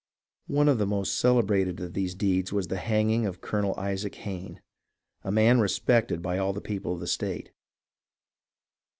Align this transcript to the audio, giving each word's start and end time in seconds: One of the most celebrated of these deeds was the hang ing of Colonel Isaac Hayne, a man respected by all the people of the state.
One 0.47 0.67
of 0.67 0.79
the 0.79 0.87
most 0.87 1.19
celebrated 1.19 1.79
of 1.79 1.93
these 1.93 2.15
deeds 2.15 2.51
was 2.51 2.69
the 2.69 2.77
hang 2.79 3.11
ing 3.11 3.27
of 3.27 3.39
Colonel 3.39 3.75
Isaac 3.77 4.15
Hayne, 4.15 4.59
a 5.23 5.31
man 5.31 5.59
respected 5.59 6.23
by 6.23 6.39
all 6.39 6.53
the 6.53 6.59
people 6.59 6.95
of 6.95 6.99
the 6.99 7.05
state. 7.05 7.51